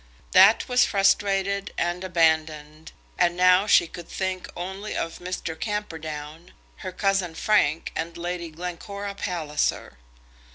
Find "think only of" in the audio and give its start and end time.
4.09-5.19